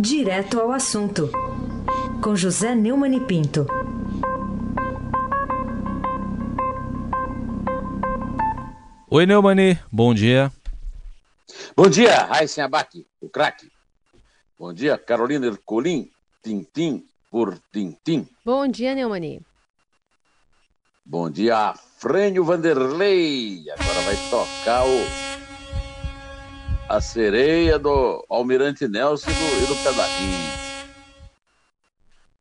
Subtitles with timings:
[0.00, 1.28] Direto ao assunto,
[2.22, 3.66] com José Neumann e Pinto.
[9.10, 10.52] Oi, Neumani, bom dia.
[11.76, 13.68] Bom dia, Raíssen Abac, o craque.
[14.56, 16.08] Bom dia, Carolina Ercolim,
[16.44, 18.24] Tintim por Tintim.
[18.44, 19.40] Bom dia, Neumani.
[21.04, 23.64] Bom dia, Frênio Vanderlei.
[23.70, 25.27] Agora vai tocar o
[26.88, 30.58] a sereia do Almirante Nelson e do, e Pedalinho.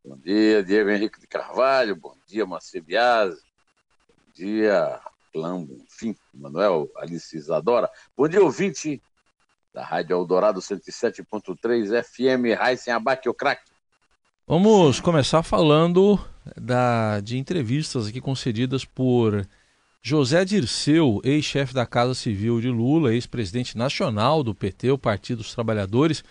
[0.05, 1.97] Bom dia, Diego Henrique de Carvalho.
[1.97, 3.41] Bom dia, Marcelo Biasi.
[4.07, 5.01] Bom dia,
[5.33, 7.89] Clambo, enfim, Manuel Alice Isadora.
[8.15, 9.01] Bom dia, ouvinte
[9.73, 13.69] da Rádio Eldorado 107.3 FM, Raíssen Abaque, o craque.
[14.47, 16.17] Vamos começar falando
[16.55, 19.45] da, de entrevistas aqui concedidas por
[20.01, 25.53] José Dirceu, ex-chefe da Casa Civil de Lula, ex-presidente nacional do PT, o Partido dos
[25.53, 26.23] Trabalhadores.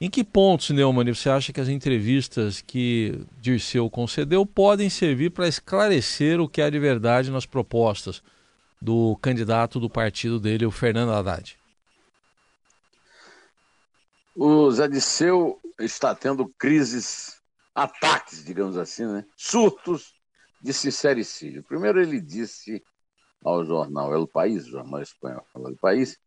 [0.00, 5.46] Em que pontos, Neumann, você acha que as entrevistas que Dirceu concedeu podem servir para
[5.46, 8.20] esclarecer o que há de verdade nas propostas
[8.80, 11.56] do candidato do partido dele, o Fernando Haddad?
[14.34, 17.40] O Zé Dirceu está tendo crises
[17.72, 19.24] ataques, digamos assim, né?
[19.36, 20.14] surtos
[20.60, 21.62] de sincericídio.
[21.62, 22.82] Primeiro, ele disse
[23.44, 26.18] ao jornal El País, jornal espanhol El País,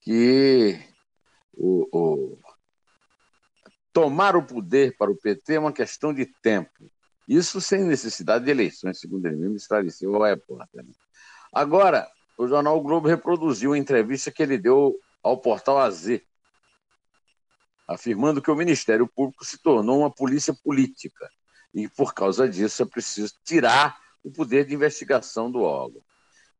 [0.00, 0.80] que
[1.52, 2.38] o, o,
[3.92, 6.90] tomar o poder para o PT é uma questão de tempo.
[7.28, 10.84] Isso sem necessidade de eleições, segundo ele mesmo esclareceu ao repórter.
[10.84, 10.92] Né?
[11.52, 16.20] Agora, o jornal o Globo reproduziu a entrevista que ele deu ao portal AZ,
[17.88, 21.28] afirmando que o Ministério Público se tornou uma polícia política
[21.74, 26.02] e, por causa disso, é preciso tirar o poder de investigação do órgão.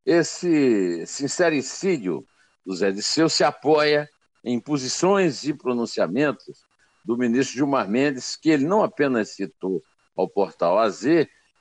[0.07, 2.25] Esse sincericídio
[2.65, 4.09] do Zé Disseu se apoia
[4.41, 6.61] em posições e pronunciamentos
[7.03, 9.83] do ministro Gilmar Mendes, que ele não apenas citou
[10.15, 11.03] ao portal AZ,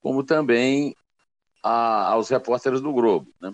[0.01, 0.95] como também
[1.61, 3.35] a, aos repórteres do Globo.
[3.41, 3.53] Né?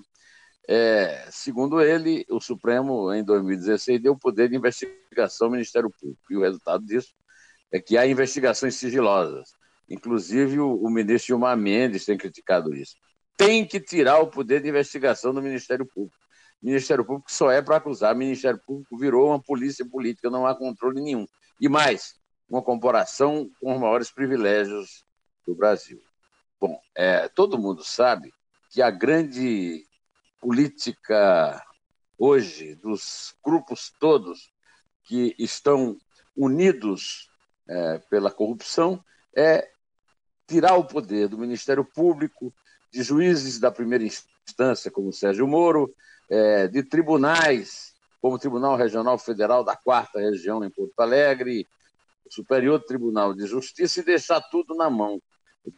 [0.69, 6.21] É, segundo ele, o Supremo, em 2016, deu poder de investigação ao Ministério Público.
[6.31, 7.15] E o resultado disso
[7.73, 9.55] é que há investigações sigilosas.
[9.89, 12.95] Inclusive, o, o ministro Gilmar Mendes tem criticado isso.
[13.37, 16.17] Tem que tirar o poder de investigação do Ministério Público.
[16.63, 18.15] O Ministério Público só é para acusar.
[18.15, 21.27] O Ministério Público virou uma polícia política, não há controle nenhum.
[21.61, 22.15] E mais,
[22.49, 25.05] uma comparação com os maiores privilégios
[25.47, 26.01] do Brasil.
[26.61, 28.33] Bom, é, todo mundo sabe
[28.71, 29.85] que a grande
[30.41, 31.61] política
[32.19, 34.53] hoje dos grupos todos
[35.05, 35.97] que estão
[36.37, 37.29] unidos
[37.69, 39.03] é, pela corrupção
[39.37, 39.69] é
[40.47, 42.55] tirar o poder do Ministério Público,
[42.93, 45.95] de juízes da primeira instância, como Sérgio Moro,
[46.29, 51.67] é, de tribunais, como o Tribunal Regional Federal da Quarta Região em Porto Alegre,
[52.27, 55.21] o Superior Tribunal de Justiça, e deixar tudo na mão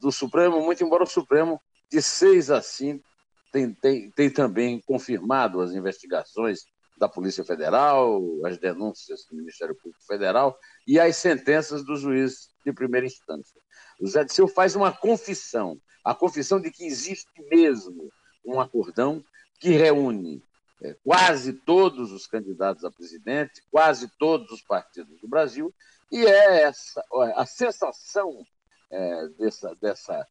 [0.00, 1.60] do Supremo, muito embora o Supremo,
[1.90, 3.04] de seis a cinco,
[3.52, 6.64] tem, tem, tem também confirmado as investigações
[6.96, 10.56] da Polícia Federal, as denúncias do Ministério Público Federal
[10.86, 13.60] e as sentenças do juiz de primeira instância.
[14.00, 18.10] O Zé Disseu faz uma confissão, a confissão de que existe mesmo
[18.44, 19.24] um acordão
[19.58, 20.42] que reúne
[20.82, 25.74] é, quase todos os candidatos a presidente, quase todos os partidos do Brasil,
[26.12, 27.02] e é essa
[27.36, 28.44] a sensação
[28.90, 30.28] é, dessa, dessa,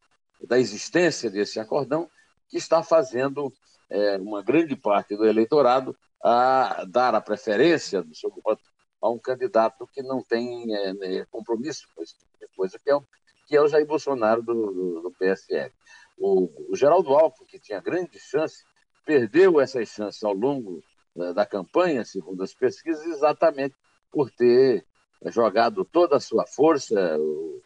[0.47, 2.09] da existência desse acordão
[2.47, 3.51] que está fazendo
[3.93, 8.63] é, uma grande parte do eleitorado a dar a preferência do seu voto
[8.99, 12.89] a um candidato que não tem é, né, compromisso com esse tipo de coisa, que
[12.89, 13.03] é o,
[13.45, 15.71] que é o Jair Bolsonaro do, do, do PSL.
[16.17, 18.63] O, o, Geraldo Alckmin, que tinha grande chance,
[19.05, 20.81] perdeu essas chances ao longo
[21.15, 23.75] da, da campanha, segundo as pesquisas, exatamente
[24.09, 24.85] por ter
[25.25, 27.61] jogado toda a sua força, o,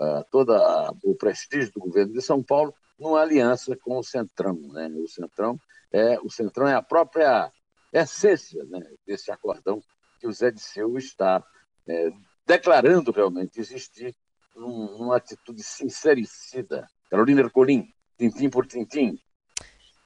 [0.00, 4.58] a, toda o prestígio do governo de São Paulo numa aliança com o Centrão.
[4.72, 4.88] Né?
[4.88, 5.58] O, Centrão
[5.92, 7.50] é, o Centrão é a própria
[7.92, 9.80] essência né, desse acordão
[10.20, 11.42] que o Zé Disseu está
[11.88, 12.10] é,
[12.46, 14.14] declarando realmente existir
[14.54, 16.86] num, numa atitude sincericida.
[17.10, 17.86] Carolina Ercolim,
[18.18, 19.18] tintim por tintim.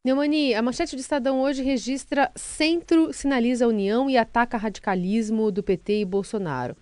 [0.02, 5.62] Neumani, a manchete do Estadão hoje registra Centro sinaliza a união e ataca radicalismo do
[5.62, 6.74] PT e Bolsonaro.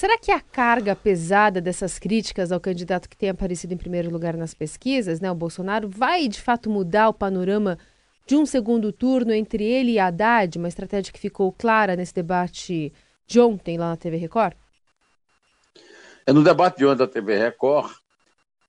[0.00, 4.34] Será que a carga pesada dessas críticas ao candidato que tem aparecido em primeiro lugar
[4.34, 7.78] nas pesquisas, né, o Bolsonaro, vai de fato mudar o panorama
[8.26, 12.90] de um segundo turno entre ele e Haddad, uma estratégia que ficou clara nesse debate
[13.26, 14.54] de ontem lá na TV Record?
[16.26, 17.92] É, no debate de ontem da TV Record,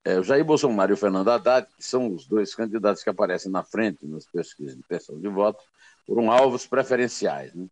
[0.04, 3.50] é, o Jair Bolsonaro e o Fernando Haddad, que são os dois candidatos que aparecem
[3.50, 5.64] na frente nas pesquisas de intenção de voto,
[6.06, 7.54] foram alvos preferenciais.
[7.54, 7.68] Né?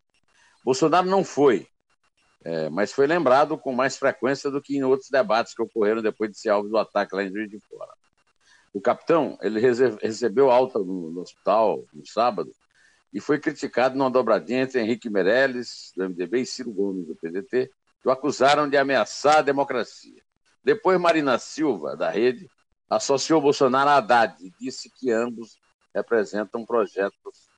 [0.64, 1.68] Bolsonaro não foi
[2.44, 6.32] é, mas foi lembrado com mais frequência do que em outros debates que ocorreram depois
[6.32, 7.92] de ser alvo do ataque lá em Juiz de Fora.
[8.74, 12.52] O capitão ele recebeu alta no, no hospital no sábado
[13.12, 17.72] e foi criticado numa dobradinha entre Henrique Meirelles, do MDB, e Ciro Gomes, do PDT,
[18.02, 20.22] que o acusaram de ameaçar a democracia.
[20.64, 22.48] Depois, Marina Silva, da Rede,
[22.90, 25.58] associou Bolsonaro a Haddad e disse que ambos
[25.94, 27.50] representam projetos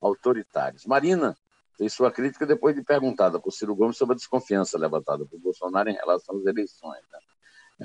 [0.00, 0.86] autoritários.
[0.86, 1.36] Marina
[1.76, 5.88] fez sua crítica depois de perguntada por Ciro Gomes sobre a desconfiança levantada por Bolsonaro
[5.88, 7.02] em relação às eleições.
[7.12, 7.20] Né?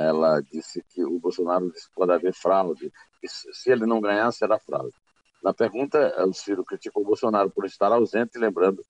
[0.08, 2.92] Ela disse que o Bolsonaro disse que pode haver fraude,
[3.22, 4.94] que se ele não ganhar, será fraude.
[5.42, 8.84] Na pergunta, o Ciro criticou o Bolsonaro por estar ausente, lembrando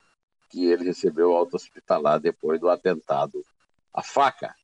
[0.49, 3.43] que ele recebeu alta hospitalar depois do atentado
[3.93, 4.55] à faca.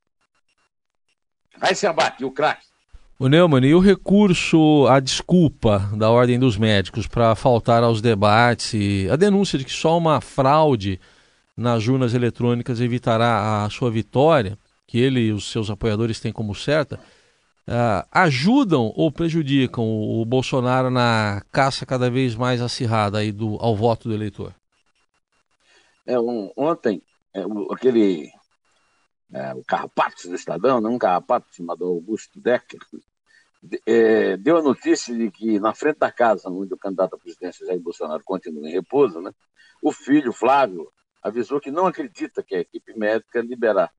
[1.57, 2.70] Vai se abate, o craque.
[3.23, 8.73] O Neumann, e o recurso à desculpa da Ordem dos Médicos para faltar aos debates
[8.73, 10.99] e a denúncia de que só uma fraude
[11.55, 14.57] nas urnas eletrônicas evitará a sua vitória,
[14.87, 16.99] que ele e os seus apoiadores têm como certa,
[17.67, 23.75] uh, ajudam ou prejudicam o Bolsonaro na caça cada vez mais acirrada aí do, ao
[23.75, 24.51] voto do eleitor?
[26.07, 27.03] É, um, ontem,
[27.35, 28.31] é, aquele
[29.31, 32.79] é, o carrapato do Estadão, né, um carrapato chamado Augusto Decker,
[33.85, 37.65] é, deu a notícia de que na frente da casa onde o candidato à presidência
[37.65, 39.31] Jair Bolsonaro continua em repouso, né,
[39.81, 40.91] o filho, Flávio,
[41.21, 43.91] avisou que não acredita que a equipe médica liberar,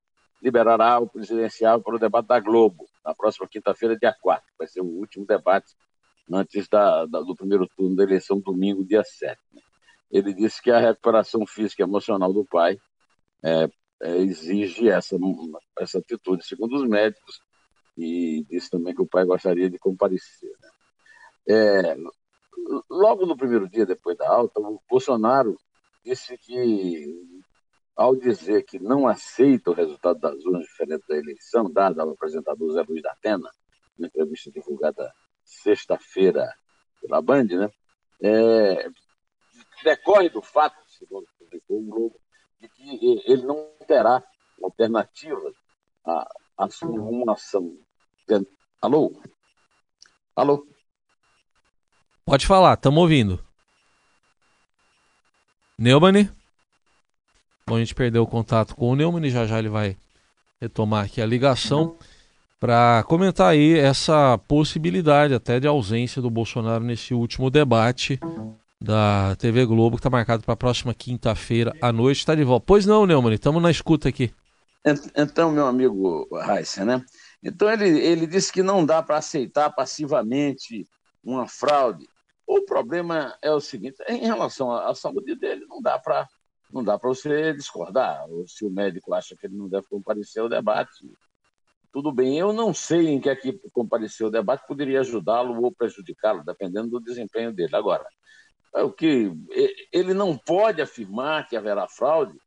[0.43, 4.45] liberará o presidencial para o debate da Globo, na próxima quinta-feira, dia 4.
[4.59, 5.75] Vai ser o último debate
[6.33, 9.41] antes da, da, do primeiro turno da eleição, domingo, dia 7.
[9.53, 9.63] Né.
[10.11, 12.79] Ele disse que a recuperação física e emocional do pai
[13.43, 13.69] é,
[14.03, 15.17] é, exige essa,
[15.79, 17.41] essa atitude, segundo os médicos,
[18.03, 20.51] e disse também que o pai gostaria de comparecer.
[20.61, 20.71] Né?
[21.49, 21.97] É,
[22.91, 25.57] logo no primeiro dia depois da alta, o Bolsonaro
[26.05, 27.17] disse que,
[27.97, 32.73] ao dizer que não aceita o resultado das urnas diferentes da eleição, dada ao apresentador
[32.73, 33.51] Zé Luiz da Atena,
[33.99, 35.13] na entrevista divulgada
[35.45, 36.53] sexta-feira
[37.01, 37.71] pela Band, né?
[38.21, 38.89] É,
[39.85, 42.21] decorre do fato, segundo publicou o Globo,
[42.61, 44.23] de que ele não terá
[44.63, 45.53] alternativa
[46.05, 46.29] a,
[46.59, 46.69] a
[48.81, 49.13] Alô?
[50.37, 50.67] Alô?
[52.25, 53.39] Pode falar, estamos ouvindo.
[55.79, 56.29] Neumann?
[57.67, 59.97] Bom, a gente perdeu o contato com o Neumann, já já ele vai
[60.61, 61.97] retomar aqui a ligação
[62.61, 68.21] para comentar aí essa possibilidade até de ausência do Bolsonaro nesse último debate
[68.81, 72.19] da TV Globo, que está marcado para a próxima quinta-feira à noite.
[72.19, 72.65] Está de volta.
[72.67, 74.33] Pois não, Neumann, estamos na escuta aqui.
[75.17, 77.05] Então, meu amigo Raíssa, né?
[77.43, 80.89] Então ele, ele disse que não dá para aceitar passivamente
[81.23, 82.07] uma fraude.
[82.47, 86.29] O problema é o seguinte: em relação à saúde dele, não dá para
[86.73, 88.25] não dá para você discordar.
[88.31, 91.07] Ou se o médico acha que ele não deve comparecer ao debate,
[91.93, 92.39] tudo bem.
[92.39, 97.01] Eu não sei em que aqui comparecer ao debate poderia ajudá-lo ou prejudicá-lo, dependendo do
[97.01, 97.77] desempenho dele.
[97.77, 98.07] Agora,
[98.75, 99.31] é o que
[99.93, 102.39] ele não pode afirmar que haverá fraude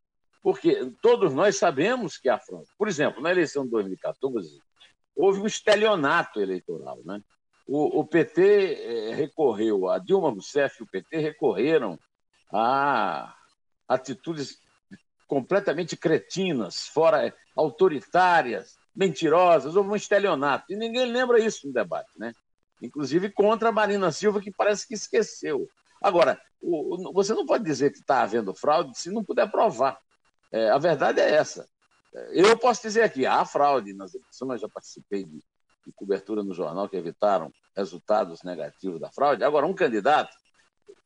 [0.45, 2.69] porque todos nós sabemos que há fraude.
[2.77, 4.61] Por exemplo, na eleição de 2014,
[5.15, 6.99] houve um estelionato eleitoral.
[7.05, 7.21] Né?
[7.67, 11.97] O, o PT eh, recorreu, a Dilma Rousseff e o PT recorreram
[12.51, 13.35] a
[13.87, 14.59] atitudes
[15.27, 20.71] completamente cretinas, fora autoritárias, mentirosas, houve um estelionato.
[20.71, 22.33] E ninguém lembra isso no debate, né?
[22.81, 25.67] Inclusive contra a Marina Silva, que parece que esqueceu.
[26.01, 29.97] Agora, o, você não pode dizer que está havendo fraude se não puder provar.
[30.51, 31.67] É, a verdade é essa.
[32.31, 35.43] Eu posso dizer aqui, há fraude nas eleições, já participei de,
[35.85, 39.43] de cobertura no jornal que evitaram resultados negativos da fraude.
[39.43, 40.33] Agora, um candidato,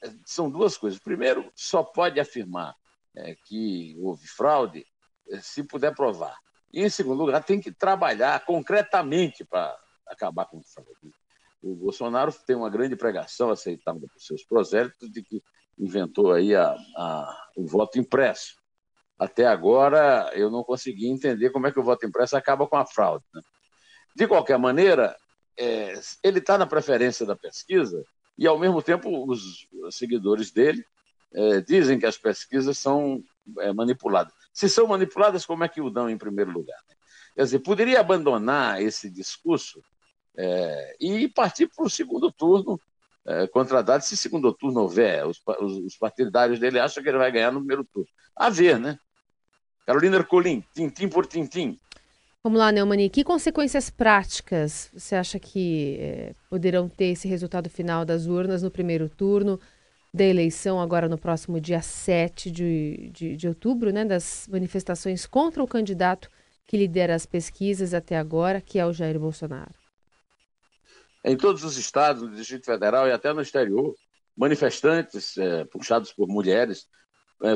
[0.03, 0.99] é, são duas coisas.
[0.99, 2.75] Primeiro, só pode afirmar
[3.15, 4.85] é, que houve fraude
[5.29, 6.37] é, se puder provar.
[6.71, 9.75] E, em segundo lugar, tem que trabalhar concretamente para
[10.07, 11.11] acabar com o fraude.
[11.61, 15.41] O Bolsonaro tem uma grande pregação aceitada por seus prosélitos de que
[15.77, 18.58] inventou aí a, a, o voto impresso
[19.19, 22.85] até agora eu não consegui entender como é que o voto impresso acaba com a
[22.85, 23.25] fraude.
[23.33, 23.41] Né?
[24.15, 25.15] De qualquer maneira,
[25.57, 28.03] é, ele está na preferência da pesquisa
[28.37, 30.85] e, ao mesmo tempo, os seguidores dele
[31.33, 33.21] é, dizem que as pesquisas são
[33.59, 34.33] é, manipuladas.
[34.53, 36.79] Se são manipuladas, como é que o dão em primeiro lugar?
[36.87, 36.95] Né?
[37.35, 39.81] Quer dizer, poderia abandonar esse discurso
[40.37, 42.79] é, e partir para o segundo turno
[43.25, 45.27] é, contra Haddad, se segundo turno houver.
[45.27, 48.09] Os, os, os partidários dele acham que ele vai ganhar no primeiro turno.
[48.35, 48.97] A ver, né?
[49.89, 51.75] Carolina Ercolim, tintim por tintim.
[52.43, 53.09] Vamos lá, Neumani.
[53.09, 58.69] Que consequências práticas você acha que é, poderão ter esse resultado final das urnas no
[58.69, 59.59] primeiro turno?
[60.11, 65.61] da eleição, agora no próximo dia 7 de, de, de outubro, né, das manifestações contra
[65.61, 66.27] o candidato
[66.65, 69.75] que lidera as pesquisas até agora, que é o Jair Bolsonaro?
[71.23, 73.93] Em todos os estados, no Distrito Federal e até no exterior,
[74.35, 76.87] manifestantes é, puxados por mulheres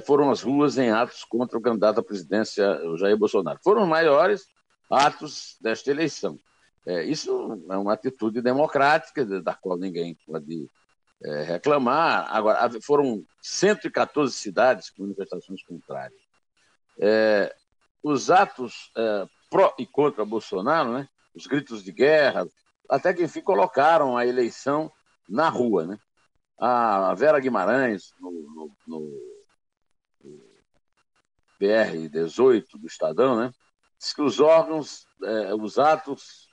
[0.05, 3.59] foram às ruas em atos contra o candidato à presidência, Jair Bolsonaro.
[3.63, 4.47] Foram os maiores
[4.89, 6.39] atos desta eleição.
[6.85, 10.69] É, isso é uma atitude democrática, da qual ninguém pode
[11.23, 12.27] é, reclamar.
[12.29, 16.19] Agora, foram 114 cidades com manifestações contrárias.
[16.99, 17.55] É,
[18.03, 22.45] os atos é, pró e contra Bolsonaro, né, os gritos de guerra,
[22.89, 24.91] até que enfim colocaram a eleição
[25.27, 25.85] na rua.
[25.85, 25.97] Né?
[26.59, 29.42] A Vera Guimarães, no, no, no
[31.63, 33.51] BR-18 do Estadão, né,
[33.97, 36.49] diz que os órgãos, é, os atos,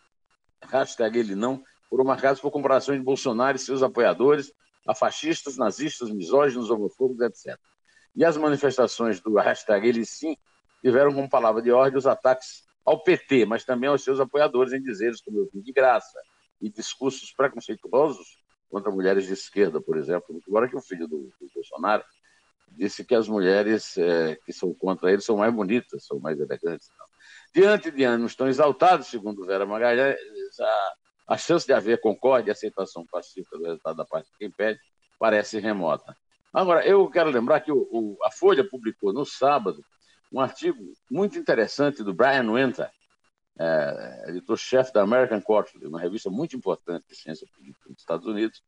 [0.62, 4.52] hashtag ele não, foram marcados por comparações de Bolsonaro e seus apoiadores
[4.86, 7.58] a fascistas, nazistas, misóginos, homofóbicos, etc.
[8.14, 10.36] E as manifestações do hashtag ele sim
[10.82, 14.82] tiveram como palavra de ordem os ataques ao PT, mas também aos seus apoiadores em
[14.82, 16.18] dizeres como eu vim de graça
[16.60, 18.38] e discursos preconceituosos
[18.70, 22.04] contra mulheres de esquerda, por exemplo, embora que o filho do, do Bolsonaro
[22.70, 26.88] disse que as mulheres é, que são contra ele são mais bonitas, são mais elegantes.
[27.54, 30.16] Diante de ânimos tão exaltados, segundo Vera Magalhães,
[30.60, 30.92] a,
[31.34, 34.78] a chance de haver concórdia e aceitação pacífica do resultado da parte de quem pede
[35.18, 36.16] parece remota.
[36.52, 39.84] Agora, eu quero lembrar que o, o, a Folha publicou no sábado
[40.32, 42.90] um artigo muito interessante do Brian Winter,
[43.58, 48.62] é, editor-chefe da American Quarterly, uma revista muito importante de ciência política dos Estados Unidos,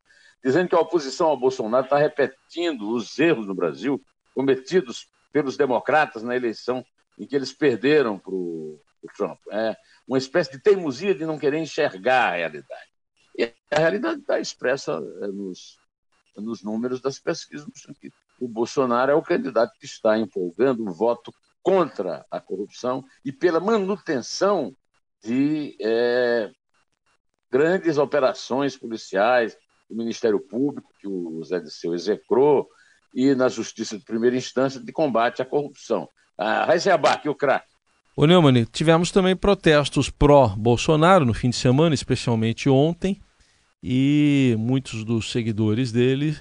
[0.45, 4.03] dizendo que a oposição ao Bolsonaro está repetindo os erros no Brasil
[4.35, 6.85] cometidos pelos democratas na eleição
[7.19, 8.81] em que eles perderam para o
[9.17, 9.39] Trump.
[9.51, 12.91] É uma espécie de teimosia de não querer enxergar a realidade.
[13.37, 15.79] E a realidade está expressa é, nos,
[16.37, 17.67] nos números das pesquisas.
[18.41, 23.61] O Bolsonaro é o candidato que está empolgando o voto contra a corrupção e pela
[23.61, 24.75] manutenção
[25.23, 26.51] de é,
[27.51, 29.57] grandes operações policiais,
[29.89, 32.69] do Ministério Público, que o Zé Disseu execrou,
[33.15, 36.09] e na Justiça de Primeira Instância de combate à corrupção.
[36.37, 36.67] Ah,
[37.13, 37.71] aqui o craque.
[38.17, 43.21] Ô Neumann, tivemos também protestos pró-Bolsonaro no fim de semana, especialmente ontem,
[43.83, 46.37] e muitos dos seguidores dele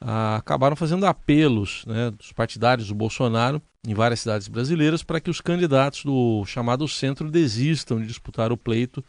[0.00, 5.30] ah, acabaram fazendo apelos né, dos partidários do Bolsonaro em várias cidades brasileiras para que
[5.30, 9.04] os candidatos do chamado centro desistam de disputar o pleito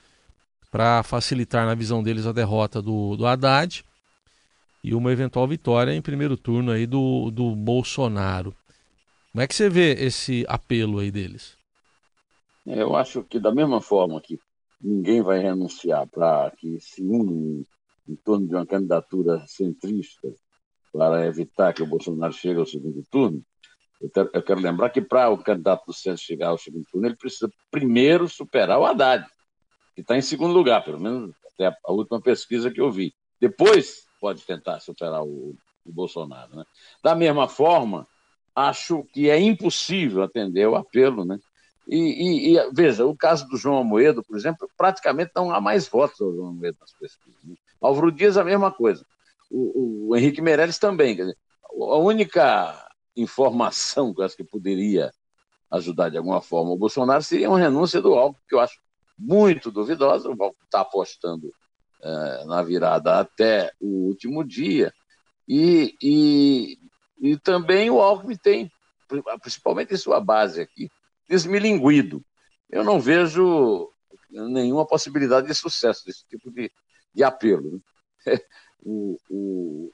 [0.72, 3.84] para facilitar, na visão deles, a derrota do, do Haddad
[4.84, 8.56] e uma eventual vitória em primeiro turno aí do, do Bolsonaro.
[9.32, 11.58] Como é que você vê esse apelo aí deles?
[12.66, 14.40] Eu acho que da mesma forma que
[14.82, 17.66] ninguém vai renunciar para que se une
[18.08, 20.34] em torno de uma candidatura centrista
[20.92, 23.44] para evitar que o Bolsonaro chegue ao segundo turno,
[24.02, 27.08] eu quero, eu quero lembrar que para o candidato do centro chegar ao segundo turno,
[27.08, 29.26] ele precisa primeiro superar o Haddad
[30.00, 33.14] que está em segundo lugar, pelo menos até a, a, última pesquisa que eu vi.
[33.40, 35.56] Depois pode tentar superar o,
[35.86, 36.56] o Bolsonaro.
[36.56, 36.64] Né?
[37.04, 38.08] Da mesma forma,
[38.56, 41.38] acho que é impossível atender o apelo, né?
[41.86, 45.88] E, e, e, veja, o caso do João Amoedo, por exemplo, praticamente não há mais
[45.88, 47.44] votos ao João Amoedo nas pesquisas.
[47.44, 47.56] Né?
[47.82, 49.06] Álvaro Dias, a mesma coisa.
[49.50, 51.16] O, o, Henrique Meirelles também.
[51.16, 55.12] Dizer, a única informação que eu acho que poderia
[55.72, 58.80] ajudar de alguma forma o Bolsonaro seria uma renúncia do Alckmin, que eu acho
[59.18, 61.52] muito duvidosa, vão estar apostando
[62.02, 64.94] é, na virada até o último dia.
[65.48, 66.78] E, e,
[67.20, 68.72] e também o Alckmin tem,
[69.42, 70.90] principalmente em sua base aqui,
[71.28, 72.24] desmilinguido.
[72.70, 73.92] Eu não vejo
[74.30, 76.72] nenhuma possibilidade de sucesso desse tipo de,
[77.14, 77.82] de apelo.
[78.26, 78.38] Né?
[78.84, 79.92] O, o,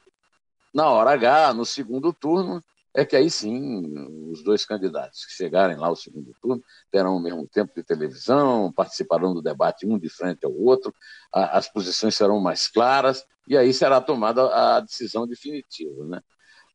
[0.74, 2.62] na hora H, no segundo turno,
[2.94, 7.20] é que aí sim os dois candidatos que chegarem lá ao segundo turno terão o
[7.20, 10.94] mesmo tempo de televisão, participarão do debate um de frente ao outro,
[11.32, 16.06] a, as posições serão mais claras e aí será tomada a decisão definitiva.
[16.06, 16.22] Né?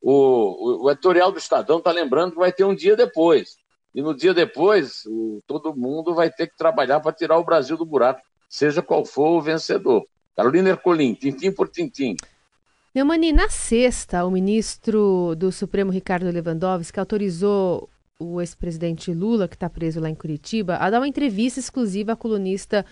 [0.02, 3.57] O, o, o editorial do Estadão está lembrando que vai ter um dia depois.
[3.95, 7.76] E no dia depois, o, todo mundo vai ter que trabalhar para tirar o Brasil
[7.76, 10.07] do buraco, seja qual for o vencedor.
[10.37, 12.17] Carolina Ercolim, tintim por tintim.
[12.95, 19.71] Neumani, na sexta, o ministro do Supremo, Ricardo Lewandowski, autorizou o ex-presidente Lula, que está
[19.71, 22.85] preso lá em Curitiba, a dar uma entrevista exclusiva à colunista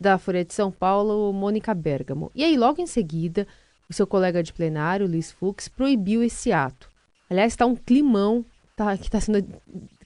[0.00, 2.32] da Folha de São Paulo, Mônica Bergamo.
[2.34, 3.46] E aí, logo em seguida,
[3.88, 6.88] o seu colega de plenário, Luiz Fux, proibiu esse ato.
[7.30, 8.44] Aliás, está um climão
[8.74, 9.42] tá, que está sendo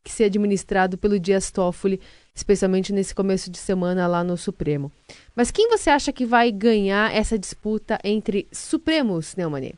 [0.05, 2.01] que ser administrado pelo Dias Toffoli,
[2.37, 4.93] especialmente nesse começo de semana lá no Supremo.
[5.35, 9.75] Mas quem você acha que vai ganhar essa disputa entre Supremos, Neumani?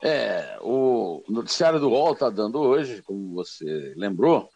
[0.00, 4.48] É, o noticiário do UOL está dando hoje, como você lembrou,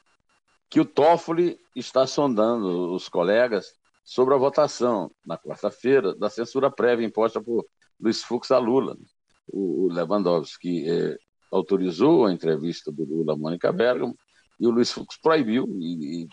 [0.70, 3.74] que o Toffoli está sondando os colegas
[4.04, 7.66] sobre a votação na quarta-feira da censura prévia imposta por
[8.00, 8.96] Luiz Fux a Lula.
[9.52, 11.16] O Lewandowski é,
[11.50, 14.16] autorizou a entrevista do Lula a Mônica Bergamo
[14.62, 16.28] e o Luiz Fux proibiu e, e,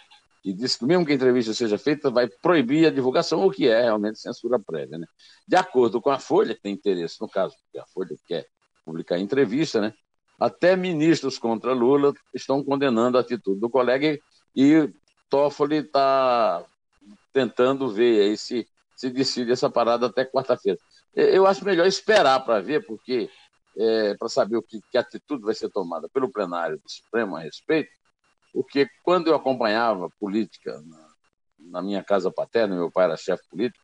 [0.45, 3.67] e, disse que mesmo que a entrevista seja feita, vai proibir a divulgação, o que
[3.67, 5.00] é realmente censura prévia.
[5.00, 5.07] Né?
[5.48, 8.45] De acordo com a Folha, que tem interesse no caso, porque a Folha quer
[8.86, 9.95] publicar entrevista, né?
[10.39, 14.19] até ministros contra Lula estão condenando a atitude do colega
[14.55, 14.93] e
[15.27, 16.63] Toffoli está
[17.33, 20.77] tentando ver aí se, se decide essa parada até quarta-feira.
[21.15, 23.27] Eu acho melhor esperar para ver, porque
[23.75, 27.39] é, para saber o que, que atitude vai ser tomada pelo plenário do Supremo a
[27.39, 27.89] respeito,
[28.53, 31.07] porque quando eu acompanhava política na,
[31.59, 33.83] na minha casa paterna, meu pai era chefe político,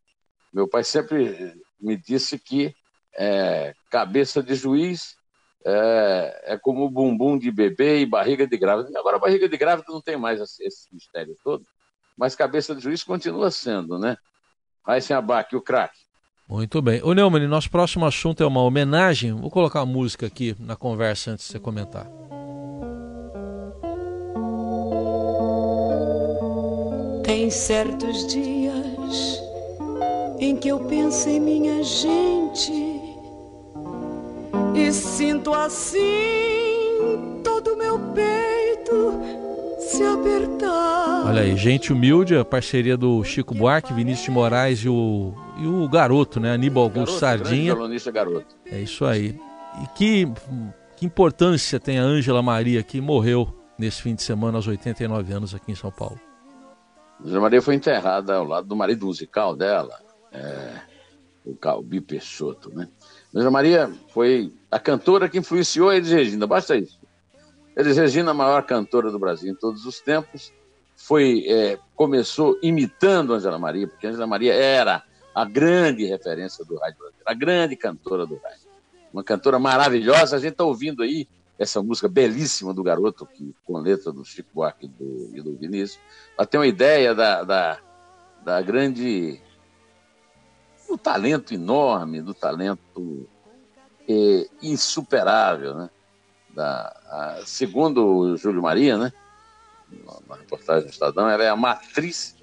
[0.53, 2.73] meu pai sempre me disse que
[3.17, 5.15] é, cabeça de juiz
[5.65, 8.97] é, é, como bumbum de bebê e barriga de grávida.
[8.99, 11.65] Agora, barriga de grávida não tem mais esse mistério todo,
[12.17, 14.15] mas cabeça de juiz continua sendo, né?
[14.85, 16.05] Raíssen Abac, o craque.
[16.47, 17.01] Muito bem.
[17.03, 19.33] Ô Neumann, nosso próximo assunto é uma homenagem.
[19.33, 22.05] Vou colocar uma música aqui na conversa antes de você comentar.
[27.25, 29.41] Tem certos dias
[30.39, 32.71] em que eu penso em minha gente
[34.75, 39.19] e sinto assim todo o meu peito
[39.79, 41.25] se apertar.
[41.25, 45.65] Olha aí, gente humilde, a parceria do Chico Buarque, Vinícius de Moraes e o, e
[45.65, 46.53] o garoto, né?
[46.53, 47.73] Aníbal Augusto Sardinha.
[48.13, 48.55] Garoto.
[48.67, 49.35] É isso aí.
[49.83, 50.27] E que,
[50.95, 55.55] que importância tem a Ângela Maria que morreu nesse fim de semana aos 89 anos
[55.55, 56.19] aqui em São Paulo?
[57.23, 59.99] Ângela Maria foi enterrada ao lado do marido musical dela,
[60.31, 60.81] é,
[61.45, 62.87] o Calbi Peixoto, né?
[63.33, 66.99] Ângela Maria foi a cantora que influenciou a Elis Regina, basta isso.
[67.75, 70.51] Elis Regina, a maior cantora do Brasil em todos os tempos,
[70.95, 76.97] foi é, começou imitando Angela Maria, porque Angela Maria era a grande referência do rádio
[76.97, 78.65] brasileiro, a grande cantora do rádio.
[79.11, 83.77] Uma cantora maravilhosa, a gente está ouvindo aí essa música belíssima do garoto, que, com
[83.77, 85.99] letra do Chico Buarque e do, e do Vinícius,
[86.35, 87.79] para ter uma ideia da, da,
[88.43, 89.41] da grande.
[90.87, 93.27] do talento enorme, do talento
[94.07, 95.89] é, insuperável, né?
[96.53, 99.13] Da, a, segundo o Júlio Maria, né?
[100.27, 102.35] na reportagem do Estadão, ela é a matriz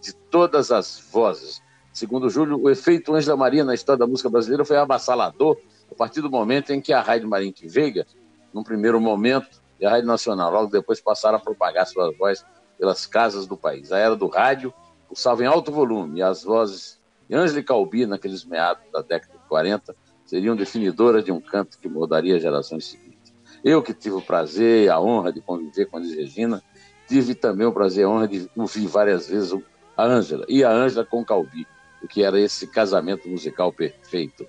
[0.00, 1.62] de todas as vozes.
[1.92, 5.56] Segundo o Júlio, o efeito Ângela Maria na história da música brasileira foi avassalador
[5.90, 8.06] a partir do momento em que a Rádio Marinque Veiga,
[8.52, 12.44] num primeiro momento, e a Rádio Nacional, logo depois passaram a propagar suas vozes
[12.78, 13.92] pelas casas do país.
[13.92, 14.72] A era do rádio
[15.06, 19.34] pulsava em alto volume e as vozes de Ângela e Calbi, naqueles meados da década
[19.34, 23.34] de 40, seriam definidoras de um canto que moldaria gerações seguintes.
[23.64, 26.62] Eu que tive o prazer e a honra de conviver com a Liz Regina,
[27.06, 29.58] tive também o prazer e a honra de ouvir várias vezes
[29.96, 31.66] a Ângela e a Ângela com Calbi,
[32.02, 34.46] o que era esse casamento musical perfeito.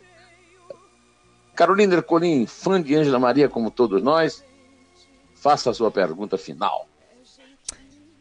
[1.59, 4.45] Carolina Ercolim, fã de Ângela Maria como todos nós,
[5.35, 6.87] faça a sua pergunta final.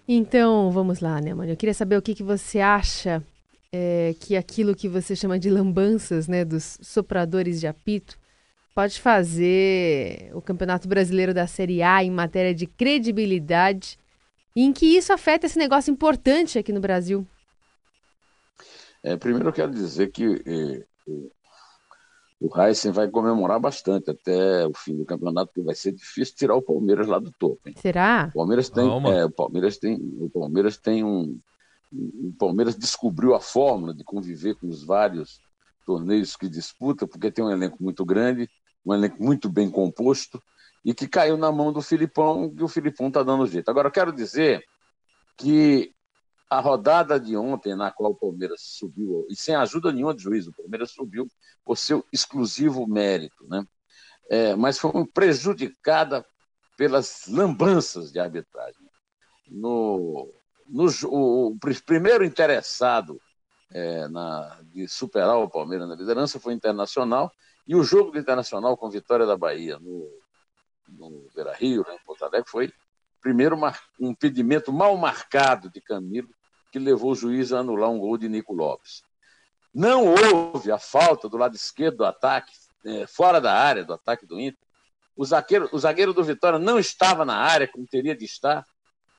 [0.08, 1.52] Então, vamos lá, né, mano?
[1.52, 3.22] Eu queria saber o que, que você acha
[3.72, 8.18] é, que aquilo que você chama de lambanças, né, dos sopradores de apito,
[8.74, 13.96] pode fazer o Campeonato Brasileiro da Série A em matéria de credibilidade
[14.56, 17.24] e em que isso afeta esse negócio importante aqui no Brasil?
[19.00, 20.84] É, primeiro eu quero dizer que eh,
[22.40, 26.54] o Heisen vai comemorar bastante até o fim do campeonato, porque vai ser difícil tirar
[26.54, 27.60] o Palmeiras lá do topo.
[27.66, 27.74] Hein?
[27.76, 28.30] Será?
[28.32, 31.38] O Palmeiras tem, é, o Palmeiras tem, o Palmeiras tem um,
[31.92, 35.40] o Palmeiras descobriu a fórmula de conviver com os vários
[35.84, 38.48] torneios que disputa, porque tem um elenco muito grande,
[38.84, 40.40] um elenco muito bem composto,
[40.84, 43.68] e que caiu na mão do Filipão, e o Filipão está dando jeito.
[43.68, 44.62] Agora, eu quero dizer
[45.36, 45.92] que
[46.50, 50.46] a rodada de ontem, na qual o Palmeiras subiu, e sem ajuda nenhuma de juiz,
[50.46, 51.28] o Palmeiras subiu
[51.64, 53.66] por seu exclusivo mérito, né?
[54.30, 56.24] É, mas foi prejudicada
[56.76, 58.88] pelas lambanças de arbitragem.
[59.46, 60.32] No,
[60.66, 63.20] no, o, o primeiro interessado
[63.70, 67.32] é, na, de superar o Palmeiras na liderança foi o Internacional,
[67.66, 70.08] e o jogo do Internacional com vitória da Bahia no,
[70.88, 72.72] no Beira Rio, né, em Porto Alegre, foi
[73.20, 73.56] primeiro
[74.00, 76.28] um impedimento mal marcado de Camilo,
[76.70, 79.02] que levou o juiz a anular um gol de Nico Lopes.
[79.74, 82.52] Não houve a falta do lado esquerdo do ataque,
[82.84, 84.58] é, fora da área do ataque do Inter.
[85.16, 88.64] O zagueiro, o zagueiro do Vitória não estava na área como teria de estar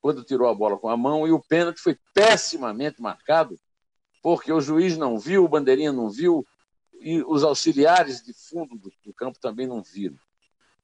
[0.01, 3.59] quando tirou a bola com a mão e o pênalti foi pessimamente marcado
[4.21, 6.45] porque o juiz não viu, o bandeirinha não viu
[7.01, 10.17] e os auxiliares de fundo do, do campo também não viram.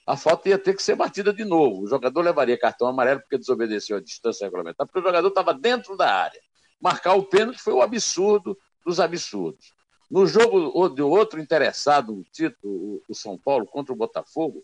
[0.07, 1.83] a falta ia ter que ser batida de novo.
[1.83, 5.97] O jogador levaria cartão amarelo porque desobedeceu a distância regulamentar, porque o jogador estava dentro
[5.97, 6.41] da área.
[6.79, 9.73] Marcar o pênalti foi o absurdo dos absurdos.
[10.09, 14.63] No jogo de outro interessado no título, o São Paulo contra o Botafogo,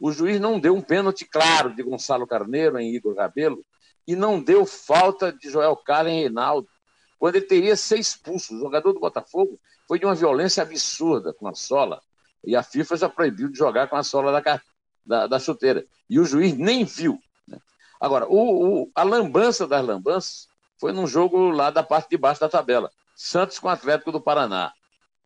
[0.00, 3.64] o juiz não deu um pênalti claro de Gonçalo Carneiro em Igor Rabelo
[4.06, 6.68] e não deu falta de Joel Carlos em Reinaldo,
[7.18, 8.56] quando ele teria ser expulso.
[8.56, 12.00] O jogador do Botafogo foi de uma violência absurda com a sola
[12.44, 14.62] e a FIFA já proibiu de jogar com a sola da,
[15.04, 15.84] da, da chuteira.
[16.08, 17.18] E o juiz nem viu.
[17.46, 17.58] Né?
[18.00, 20.48] Agora, o, o, a lambança das lambanças
[20.80, 22.90] foi num jogo lá da parte de baixo da tabela.
[23.14, 24.72] Santos com o Atlético do Paraná.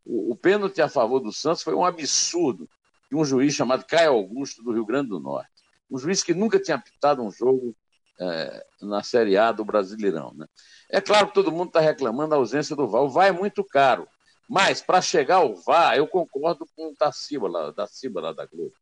[0.05, 2.69] O, o pênalti a favor do Santos foi um absurdo
[3.09, 5.49] de um juiz chamado Caio Augusto, do Rio Grande do Norte.
[5.88, 7.75] Um juiz que nunca tinha apitado um jogo
[8.21, 10.33] é, na Série A do Brasileirão.
[10.35, 10.47] Né?
[10.90, 13.03] É claro que todo mundo está reclamando da ausência do VAR.
[13.03, 14.09] O VAR é muito caro.
[14.49, 18.45] Mas, para chegar ao VAR, eu concordo com o Taciba lá, da Ciba lá da
[18.45, 18.75] Globo.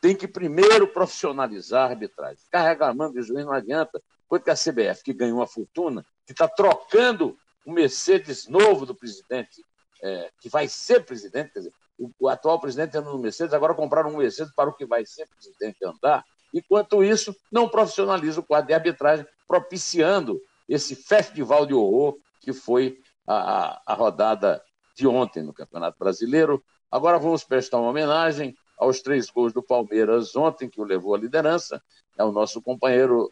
[0.00, 2.38] Tem que primeiro profissionalizar a arbitragem.
[2.38, 4.00] Ficar reclamando de juiz não adianta.
[4.28, 8.94] Foi que a CBF, que ganhou uma fortuna, que está trocando o Mercedes novo do
[8.94, 9.64] presidente,
[10.00, 13.74] é, que vai ser presidente, quer dizer, o, o atual presidente anda no Mercedes, agora
[13.74, 16.24] compraram um Mercedes para o que vai ser presidente andar.
[16.54, 23.00] Enquanto isso, não profissionaliza o quadro de arbitragem, propiciando esse festival de horror que foi
[23.26, 24.62] a, a, rodada
[24.96, 26.62] de ontem no Campeonato Brasileiro.
[26.88, 31.18] Agora vamos prestar uma homenagem aos três gols do Palmeiras ontem, que o levou à
[31.18, 31.82] liderança.
[32.16, 33.28] É o nosso companheiro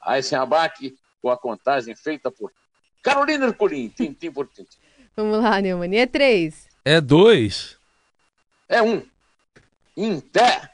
[0.00, 2.52] Aysen Abac, com a contagem feita por
[3.02, 4.78] Carolina Ercolim, tintim por tintim.
[5.16, 5.96] Vamos lá, Neumann.
[5.96, 6.68] É três.
[6.84, 7.78] É dois.
[8.68, 9.02] É um.
[9.96, 10.70] Inter.